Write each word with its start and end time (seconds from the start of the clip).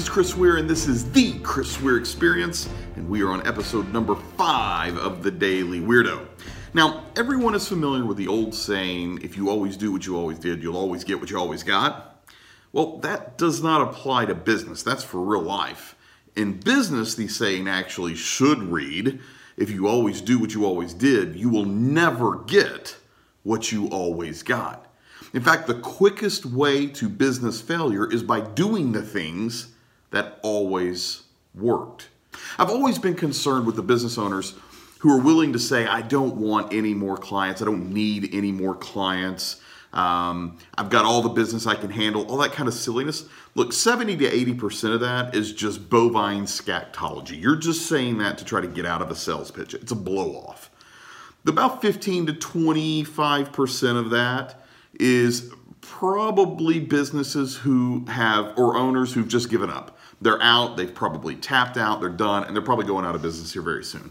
Chris 0.00 0.34
Weir, 0.34 0.56
and 0.56 0.68
this 0.68 0.88
is 0.88 1.10
the 1.12 1.38
Chris 1.40 1.80
Weir 1.80 1.98
Experience, 1.98 2.66
and 2.96 3.06
we 3.08 3.22
are 3.22 3.30
on 3.30 3.46
episode 3.46 3.92
number 3.92 4.14
five 4.36 4.96
of 4.96 5.22
the 5.22 5.30
Daily 5.30 5.80
Weirdo. 5.80 6.26
Now, 6.72 7.04
everyone 7.14 7.54
is 7.54 7.68
familiar 7.68 8.06
with 8.06 8.16
the 8.16 8.26
old 8.26 8.54
saying, 8.54 9.20
if 9.22 9.36
you 9.36 9.50
always 9.50 9.76
do 9.76 9.92
what 9.92 10.06
you 10.06 10.16
always 10.16 10.38
did, 10.38 10.62
you'll 10.62 10.78
always 10.78 11.04
get 11.04 11.20
what 11.20 11.30
you 11.30 11.38
always 11.38 11.62
got. 11.62 12.24
Well, 12.72 12.98
that 12.98 13.36
does 13.36 13.62
not 13.62 13.82
apply 13.82 14.24
to 14.26 14.34
business, 14.34 14.82
that's 14.82 15.04
for 15.04 15.20
real 15.20 15.42
life. 15.42 15.94
In 16.36 16.58
business, 16.58 17.14
the 17.14 17.28
saying 17.28 17.68
actually 17.68 18.14
should 18.14 18.62
read, 18.62 19.20
if 19.58 19.70
you 19.70 19.88
always 19.88 20.22
do 20.22 20.38
what 20.38 20.54
you 20.54 20.64
always 20.64 20.94
did, 20.94 21.36
you 21.36 21.50
will 21.50 21.66
never 21.66 22.38
get 22.44 22.96
what 23.42 23.70
you 23.70 23.88
always 23.88 24.42
got. 24.42 24.86
In 25.34 25.42
fact, 25.42 25.66
the 25.66 25.74
quickest 25.74 26.46
way 26.46 26.86
to 26.86 27.10
business 27.10 27.60
failure 27.60 28.10
is 28.10 28.22
by 28.22 28.40
doing 28.40 28.92
the 28.92 29.02
things 29.02 29.68
that 30.12 30.38
always 30.42 31.22
worked. 31.54 32.08
I've 32.58 32.70
always 32.70 32.98
been 32.98 33.14
concerned 33.14 33.66
with 33.66 33.76
the 33.76 33.82
business 33.82 34.16
owners 34.16 34.54
who 35.00 35.10
are 35.10 35.20
willing 35.20 35.52
to 35.52 35.58
say, 35.58 35.86
I 35.86 36.00
don't 36.00 36.36
want 36.36 36.72
any 36.72 36.94
more 36.94 37.16
clients, 37.16 37.60
I 37.60 37.64
don't 37.64 37.92
need 37.92 38.32
any 38.32 38.52
more 38.52 38.74
clients. 38.74 39.60
Um, 39.92 40.58
I've 40.78 40.88
got 40.88 41.04
all 41.04 41.20
the 41.20 41.28
business 41.28 41.66
I 41.66 41.74
can 41.74 41.90
handle, 41.90 42.24
all 42.30 42.38
that 42.38 42.52
kind 42.52 42.68
of 42.68 42.74
silliness. 42.74 43.26
Look, 43.54 43.72
70 43.74 44.16
to 44.18 44.30
80% 44.30 44.94
of 44.94 45.00
that 45.00 45.34
is 45.34 45.52
just 45.52 45.90
bovine 45.90 46.44
scatology. 46.44 47.38
You're 47.38 47.56
just 47.56 47.86
saying 47.86 48.18
that 48.18 48.38
to 48.38 48.44
try 48.44 48.62
to 48.62 48.68
get 48.68 48.86
out 48.86 49.02
of 49.02 49.10
a 49.10 49.14
sales 49.14 49.50
pitch. 49.50 49.74
It's 49.74 49.92
a 49.92 49.96
blow 49.96 50.36
off. 50.36 50.70
About 51.46 51.82
15 51.82 52.26
to 52.26 52.32
25% 52.32 53.96
of 53.98 54.10
that 54.10 54.62
is 54.98 55.52
probably 55.82 56.80
businesses 56.80 57.56
who 57.56 58.06
have, 58.06 58.56
or 58.56 58.76
owners 58.76 59.12
who've 59.12 59.28
just 59.28 59.50
given 59.50 59.68
up. 59.68 59.98
They're 60.22 60.42
out, 60.42 60.76
they've 60.76 60.94
probably 60.94 61.34
tapped 61.36 61.76
out, 61.76 62.00
they're 62.00 62.08
done, 62.08 62.44
and 62.44 62.56
they're 62.56 62.62
probably 62.62 62.86
going 62.86 63.04
out 63.04 63.14
of 63.14 63.22
business 63.22 63.52
here 63.52 63.62
very 63.62 63.84
soon. 63.84 64.10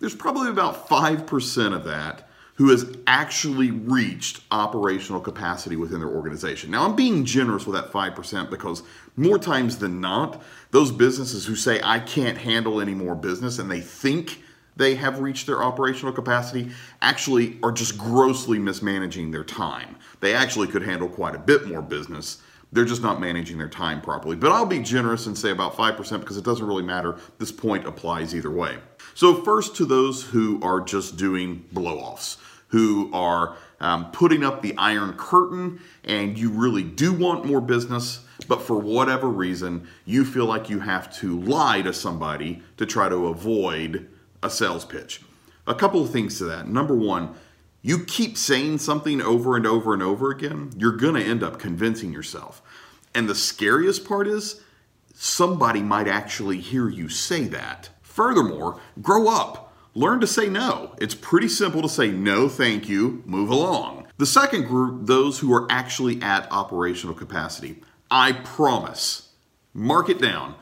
There's 0.00 0.14
probably 0.14 0.50
about 0.50 0.88
5% 0.88 1.74
of 1.74 1.84
that 1.84 2.28
who 2.56 2.68
has 2.70 2.96
actually 3.06 3.70
reached 3.70 4.42
operational 4.50 5.20
capacity 5.20 5.76
within 5.76 6.00
their 6.00 6.10
organization. 6.10 6.70
Now, 6.70 6.84
I'm 6.84 6.94
being 6.94 7.24
generous 7.24 7.66
with 7.66 7.76
that 7.76 7.90
5% 7.90 8.50
because 8.50 8.82
more 9.16 9.38
times 9.38 9.78
than 9.78 10.00
not, 10.00 10.42
those 10.70 10.90
businesses 10.90 11.46
who 11.46 11.56
say, 11.56 11.80
I 11.82 11.98
can't 12.00 12.36
handle 12.36 12.80
any 12.80 12.94
more 12.94 13.14
business 13.14 13.58
and 13.58 13.70
they 13.70 13.80
think 13.80 14.42
they 14.76 14.94
have 14.94 15.20
reached 15.20 15.46
their 15.46 15.62
operational 15.62 16.12
capacity 16.12 16.70
actually 17.00 17.58
are 17.62 17.72
just 17.72 17.98
grossly 17.98 18.58
mismanaging 18.58 19.30
their 19.30 19.44
time. 19.44 19.96
They 20.20 20.34
actually 20.34 20.68
could 20.68 20.82
handle 20.82 21.08
quite 21.08 21.34
a 21.34 21.38
bit 21.38 21.66
more 21.66 21.82
business. 21.82 22.42
They're 22.72 22.86
just 22.86 23.02
not 23.02 23.20
managing 23.20 23.58
their 23.58 23.68
time 23.68 24.00
properly. 24.00 24.36
But 24.36 24.50
I'll 24.50 24.64
be 24.64 24.78
generous 24.78 25.26
and 25.26 25.36
say 25.36 25.50
about 25.50 25.76
5% 25.76 26.20
because 26.20 26.38
it 26.38 26.44
doesn't 26.44 26.66
really 26.66 26.82
matter. 26.82 27.16
This 27.38 27.52
point 27.52 27.86
applies 27.86 28.34
either 28.34 28.50
way. 28.50 28.78
So, 29.14 29.42
first 29.42 29.76
to 29.76 29.84
those 29.84 30.22
who 30.22 30.58
are 30.62 30.80
just 30.80 31.18
doing 31.18 31.66
blow 31.72 31.98
offs, 31.98 32.38
who 32.68 33.10
are 33.12 33.56
um, 33.80 34.10
putting 34.12 34.42
up 34.42 34.62
the 34.62 34.74
iron 34.78 35.12
curtain, 35.18 35.80
and 36.04 36.38
you 36.38 36.48
really 36.48 36.82
do 36.82 37.12
want 37.12 37.44
more 37.44 37.60
business, 37.60 38.20
but 38.48 38.62
for 38.62 38.78
whatever 38.78 39.28
reason, 39.28 39.86
you 40.06 40.24
feel 40.24 40.46
like 40.46 40.70
you 40.70 40.80
have 40.80 41.14
to 41.18 41.38
lie 41.40 41.82
to 41.82 41.92
somebody 41.92 42.62
to 42.78 42.86
try 42.86 43.10
to 43.10 43.26
avoid 43.26 44.08
a 44.42 44.50
sales 44.50 44.84
pitch. 44.84 45.22
A 45.66 45.74
couple 45.74 46.02
of 46.02 46.10
things 46.10 46.38
to 46.38 46.44
that. 46.44 46.68
Number 46.68 46.96
one, 46.96 47.34
you 47.82 48.04
keep 48.04 48.36
saying 48.36 48.78
something 48.78 49.20
over 49.20 49.56
and 49.56 49.66
over 49.66 49.92
and 49.92 50.02
over 50.02 50.30
again, 50.30 50.70
you're 50.76 50.96
going 50.96 51.14
to 51.14 51.24
end 51.24 51.42
up 51.42 51.58
convincing 51.58 52.12
yourself. 52.12 52.62
And 53.14 53.28
the 53.28 53.34
scariest 53.34 54.04
part 54.04 54.26
is 54.26 54.60
somebody 55.14 55.82
might 55.82 56.08
actually 56.08 56.58
hear 56.58 56.88
you 56.88 57.08
say 57.08 57.44
that. 57.48 57.90
Furthermore, 58.02 58.80
grow 59.00 59.28
up. 59.28 59.72
Learn 59.94 60.20
to 60.20 60.26
say 60.26 60.48
no. 60.48 60.94
It's 60.98 61.14
pretty 61.14 61.48
simple 61.48 61.82
to 61.82 61.88
say 61.88 62.10
no, 62.10 62.48
thank 62.48 62.88
you, 62.88 63.22
move 63.26 63.50
along. 63.50 64.06
The 64.16 64.26
second 64.26 64.66
group, 64.66 65.06
those 65.06 65.40
who 65.40 65.52
are 65.52 65.66
actually 65.70 66.22
at 66.22 66.50
operational 66.50 67.14
capacity. 67.14 67.82
I 68.10 68.32
promise, 68.32 69.30
mark 69.74 70.08
it 70.08 70.20
down, 70.20 70.54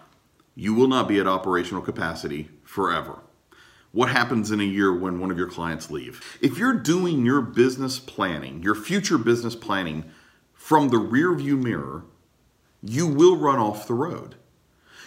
you 0.55 0.75
will 0.75 0.89
not 0.89 1.07
be 1.07 1.21
at 1.21 1.27
operational 1.27 1.83
capacity 1.83 2.49
forever 2.65 3.21
what 3.93 4.11
happens 4.11 4.51
in 4.51 4.61
a 4.61 4.65
year 4.65 4.95
when 4.95 5.19
one 5.19 5.31
of 5.31 5.39
your 5.39 5.49
clients 5.49 5.91
leave. 5.91 6.39
If 6.41 6.59
you're 6.59 6.75
doing 6.75 7.25
your 7.25 7.41
business 7.41 7.99
planning, 7.99 8.63
your 8.63 8.75
future 8.75 9.19
business 9.19 9.57
planning 9.57 10.11
from 10.53 10.89
the 10.91 10.99
rear 10.99 11.35
view 11.35 11.57
mirror, 11.57 12.05
you 12.83 13.07
will 13.07 13.37
run 13.37 13.59
off 13.59 13.87
the 13.87 13.95
road. 13.95 14.37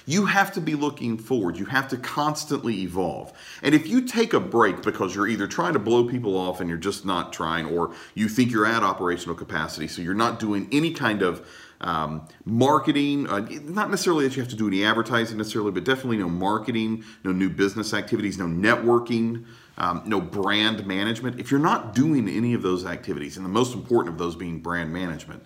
You 0.05 0.25
have 0.25 0.51
to 0.53 0.61
be 0.61 0.75
looking 0.75 1.17
forward. 1.17 1.57
You 1.57 1.65
have 1.65 1.87
to 1.89 1.97
constantly 1.97 2.81
evolve. 2.81 3.33
And 3.61 3.73
if 3.73 3.87
you 3.87 4.01
take 4.01 4.33
a 4.33 4.39
break 4.39 4.81
because 4.81 5.15
you're 5.15 5.27
either 5.27 5.47
trying 5.47 5.73
to 5.73 5.79
blow 5.79 6.07
people 6.07 6.37
off 6.37 6.59
and 6.59 6.69
you're 6.69 6.77
just 6.77 7.05
not 7.05 7.31
trying, 7.31 7.65
or 7.65 7.93
you 8.13 8.27
think 8.27 8.51
you're 8.51 8.65
at 8.65 8.83
operational 8.83 9.35
capacity, 9.35 9.87
so 9.87 10.01
you're 10.01 10.13
not 10.13 10.39
doing 10.39 10.67
any 10.71 10.91
kind 10.91 11.21
of 11.21 11.47
um, 11.81 12.27
marketing, 12.45 13.27
uh, 13.27 13.39
not 13.63 13.89
necessarily 13.89 14.25
that 14.27 14.35
you 14.35 14.41
have 14.41 14.49
to 14.51 14.55
do 14.55 14.67
any 14.67 14.85
advertising 14.85 15.37
necessarily, 15.37 15.71
but 15.71 15.83
definitely 15.83 16.17
no 16.17 16.29
marketing, 16.29 17.03
no 17.23 17.31
new 17.31 17.49
business 17.49 17.93
activities, 17.93 18.37
no 18.37 18.45
networking, 18.45 19.45
um, 19.77 20.01
no 20.05 20.21
brand 20.21 20.85
management. 20.85 21.39
If 21.39 21.51
you're 21.51 21.59
not 21.59 21.93
doing 21.93 22.29
any 22.29 22.53
of 22.53 22.61
those 22.61 22.85
activities, 22.85 23.37
and 23.37 23.45
the 23.45 23.49
most 23.49 23.73
important 23.73 24.13
of 24.13 24.19
those 24.19 24.35
being 24.35 24.59
brand 24.59 24.93
management, 24.93 25.43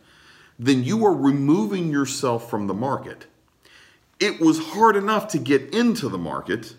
then 0.60 0.84
you 0.84 1.06
are 1.06 1.16
removing 1.16 1.90
yourself 1.90 2.50
from 2.50 2.68
the 2.68 2.74
market. 2.74 3.26
It 4.20 4.40
was 4.40 4.60
hard 4.60 4.96
enough 4.96 5.28
to 5.30 5.40
get 5.40 5.74
into 5.74 6.10
the 6.10 6.18
market 6.18 6.76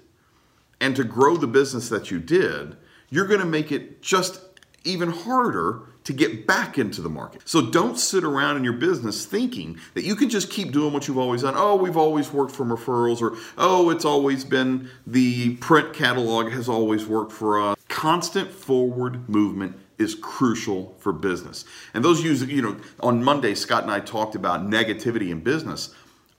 and 0.81 0.97
to 0.97 1.05
grow 1.05 1.37
the 1.37 1.47
business 1.47 1.89
that 1.89 2.11
you 2.11 2.19
did. 2.19 2.77
You're 3.11 3.27
going 3.27 3.41
to 3.41 3.47
make 3.47 3.73
it 3.73 4.03
just 4.03 4.41
even 4.85 5.11
harder 5.11 5.83
to 6.05 6.13
get 6.13 6.47
back 6.47 6.79
into 6.79 7.03
the 7.03 7.09
market. 7.11 7.47
So 7.47 7.71
don't 7.71 7.99
sit 7.99 8.25
around 8.25 8.57
in 8.57 8.65
your 8.65 8.73
business 8.73 9.27
thinking 9.27 9.79
that 9.95 10.05
you 10.05 10.17
can 10.17 10.31
just 10.31 10.51
keep 10.51 10.73
doing 10.73 10.93
what 10.93 11.07
you've 11.07 11.19
always 11.19 11.43
done. 11.43 11.55
Oh, 11.57 11.77
we've 11.77 11.97
always 11.97 12.33
worked 12.33 12.53
from 12.53 12.71
referrals, 12.71 13.21
or 13.21 13.37
oh, 13.59 13.91
it's 13.91 14.05
always 14.07 14.45
been 14.45 14.89
the 15.07 15.57
print 15.57 15.93
catalog 15.93 16.51
has 16.51 16.69
always 16.69 17.07
worked 17.07 17.33
for 17.33 17.61
us. 17.61 17.77
Constant 17.89 18.51
forward 18.51 19.29
movement 19.29 19.77
is 19.99 20.15
crucial 20.15 20.97
for 20.99 21.13
business. 21.13 21.65
And 21.93 22.05
those 22.05 22.23
use, 22.23 22.43
you 22.43 22.63
know, 22.63 22.77
on 23.01 23.23
Monday, 23.23 23.55
Scott 23.55 23.83
and 23.83 23.93
I 23.93 24.01
talked 24.01 24.35
about 24.35 24.63
negativity 24.63 25.31
in 25.31 25.41
business. 25.41 25.95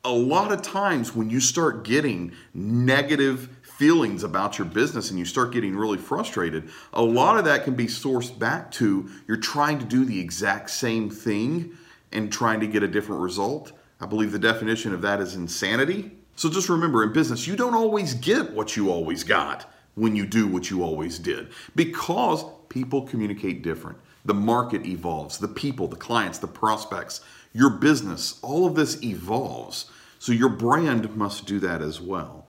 A 0.05 0.11
lot 0.11 0.51
of 0.51 0.61
times 0.61 1.13
when 1.13 1.29
you 1.29 1.41
start 1.41 1.83
getting 1.83 2.31
negative 2.53 3.49
feelings 3.63 4.23
about 4.23 4.57
your 4.57 4.67
business 4.67 5.09
and 5.09 5.19
you 5.19 5.25
start 5.25 5.51
getting 5.51 5.75
really 5.75 5.97
frustrated, 5.97 6.69
a 6.93 7.01
lot 7.01 7.37
of 7.37 7.45
that 7.45 7.65
can 7.65 7.75
be 7.75 7.85
sourced 7.85 8.37
back 8.37 8.71
to 8.71 9.09
you're 9.27 9.37
trying 9.37 9.77
to 9.79 9.85
do 9.85 10.05
the 10.05 10.19
exact 10.19 10.69
same 10.69 11.09
thing 11.09 11.77
and 12.13 12.31
trying 12.31 12.61
to 12.61 12.67
get 12.67 12.81
a 12.81 12.87
different 12.87 13.21
result. 13.21 13.73
I 13.99 14.05
believe 14.05 14.31
the 14.31 14.39
definition 14.39 14.93
of 14.93 15.01
that 15.01 15.19
is 15.19 15.35
insanity. 15.35 16.11
So 16.35 16.49
just 16.49 16.69
remember 16.69 17.03
in 17.03 17.11
business, 17.11 17.45
you 17.45 17.57
don't 17.57 17.75
always 17.75 18.13
get 18.13 18.53
what 18.53 18.77
you 18.77 18.89
always 18.89 19.25
got 19.25 19.69
when 19.95 20.15
you 20.15 20.25
do 20.25 20.47
what 20.47 20.69
you 20.69 20.81
always 20.81 21.19
did 21.19 21.49
because 21.75 22.45
people 22.69 23.01
communicate 23.01 23.63
different. 23.63 23.97
The 24.25 24.33
market 24.33 24.85
evolves, 24.85 25.37
the 25.37 25.47
people, 25.47 25.87
the 25.87 25.95
clients, 25.95 26.37
the 26.37 26.47
prospects, 26.47 27.21
your 27.53 27.69
business, 27.69 28.39
all 28.41 28.65
of 28.65 28.75
this 28.75 29.01
evolves. 29.03 29.85
So 30.19 30.31
your 30.31 30.49
brand 30.49 31.15
must 31.15 31.45
do 31.45 31.59
that 31.59 31.81
as 31.81 31.99
well. 31.99 32.47